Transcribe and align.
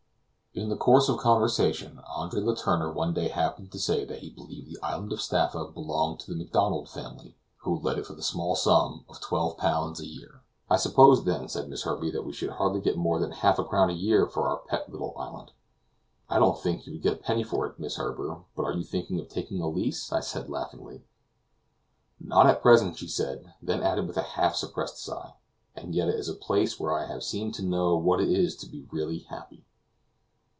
In 0.53 0.67
the 0.67 0.75
course 0.75 1.07
of 1.07 1.17
conversation, 1.17 2.01
Andre 2.13 2.41
Letourneur 2.41 2.91
one 2.93 3.13
day 3.13 3.29
happened 3.29 3.71
to 3.71 3.79
say 3.79 4.03
that 4.03 4.19
he 4.19 4.29
believed 4.31 4.67
the 4.67 4.83
island 4.83 5.13
of 5.13 5.19
Staffa 5.21 5.63
belonged 5.73 6.19
to 6.19 6.27
the 6.31 6.35
Macdonald 6.37 6.89
family, 6.89 7.37
who 7.59 7.79
let 7.79 7.97
it 7.97 8.05
for 8.05 8.15
the 8.15 8.21
small 8.21 8.57
sum 8.57 9.05
of 9.07 9.15
L.12 9.31 9.99
a 10.01 10.05
year. 10.05 10.41
"I 10.69 10.75
suppose 10.75 11.23
then," 11.23 11.47
said 11.47 11.69
Miss 11.69 11.83
Herbey, 11.83 12.11
"that 12.11 12.25
we 12.25 12.33
should 12.33 12.49
hardly 12.49 12.81
get 12.81 12.97
more 12.97 13.17
than 13.17 13.31
half 13.31 13.59
a 13.59 13.63
crown 13.63 13.89
a 13.89 13.93
year 13.93 14.27
for 14.27 14.49
our 14.49 14.57
pet 14.57 14.91
little 14.91 15.17
island." 15.17 15.51
"I 16.29 16.37
don't 16.37 16.59
think 16.59 16.85
you 16.85 16.91
would 16.91 17.01
get 17.01 17.13
a 17.13 17.23
penny 17.23 17.43
for 17.43 17.65
it. 17.67 17.79
Miss 17.79 17.95
Herbey; 17.95 18.43
but 18.53 18.63
are 18.63 18.73
you 18.73 18.83
thinking 18.83 19.21
of 19.21 19.29
taking 19.29 19.61
a 19.61 19.69
lease?" 19.69 20.11
I 20.11 20.19
said 20.19 20.49
laughing. 20.49 21.01
"Not 22.19 22.45
at 22.47 22.61
present," 22.61 22.97
she 22.97 23.07
said; 23.07 23.53
then 23.61 23.81
added, 23.81 24.05
with 24.05 24.17
a 24.17 24.21
half 24.35 24.55
suppressed 24.57 24.97
sigh, 24.97 25.33
"and 25.77 25.95
yet 25.95 26.09
it 26.09 26.15
is 26.15 26.27
a 26.27 26.35
place 26.35 26.77
where 26.77 26.91
I 26.93 27.05
have 27.05 27.23
seemed 27.23 27.53
to 27.53 27.63
know 27.63 27.95
what 27.95 28.19
it 28.19 28.27
is 28.29 28.57
to 28.57 28.67
be 28.67 28.85
really 28.91 29.19
happy." 29.19 29.63